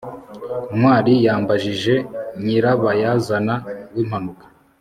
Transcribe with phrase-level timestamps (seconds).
[0.77, 1.95] ntwali yambajije
[2.43, 3.55] nyirabayazana
[3.93, 4.45] w'impanuka